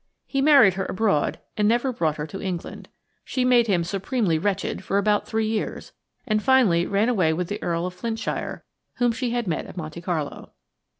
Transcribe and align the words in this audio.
He 0.25 0.41
married 0.41 0.73
her 0.73 0.85
abroad, 0.87 1.37
and 1.55 1.67
never 1.67 1.93
brought 1.93 2.15
her 2.17 2.25
to 2.25 2.41
England. 2.41 2.89
She 3.23 3.45
made 3.45 3.67
him 3.67 3.83
supremely 3.83 4.39
wretched 4.39 4.83
for 4.83 4.97
about 4.97 5.27
three 5.27 5.45
years, 5.45 5.91
and 6.25 6.41
finally 6.41 6.87
ran 6.87 7.07
away 7.07 7.33
with 7.33 7.49
the 7.49 7.61
Earl 7.61 7.85
of 7.85 7.93
Flintshire, 7.93 8.63
whom 8.95 9.11
she 9.11 9.29
had 9.29 9.45
met 9.45 9.67
at 9.67 9.77
Monte 9.77 10.01
Carlo. 10.01 10.53